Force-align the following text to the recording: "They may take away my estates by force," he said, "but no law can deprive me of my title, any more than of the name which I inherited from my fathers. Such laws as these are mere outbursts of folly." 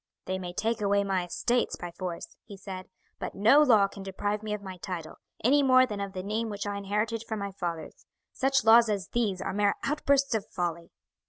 "They 0.25 0.39
may 0.39 0.51
take 0.51 0.81
away 0.81 1.03
my 1.03 1.25
estates 1.25 1.75
by 1.75 1.91
force," 1.91 2.35
he 2.43 2.57
said, 2.57 2.89
"but 3.19 3.35
no 3.35 3.61
law 3.61 3.87
can 3.87 4.01
deprive 4.01 4.41
me 4.41 4.51
of 4.51 4.63
my 4.63 4.77
title, 4.77 5.17
any 5.43 5.61
more 5.61 5.85
than 5.85 6.01
of 6.01 6.13
the 6.13 6.23
name 6.23 6.49
which 6.49 6.65
I 6.65 6.75
inherited 6.77 7.23
from 7.27 7.37
my 7.37 7.51
fathers. 7.51 8.07
Such 8.33 8.63
laws 8.65 8.89
as 8.89 9.09
these 9.09 9.41
are 9.43 9.53
mere 9.53 9.75
outbursts 9.83 10.33
of 10.33 10.47
folly." 10.49 10.89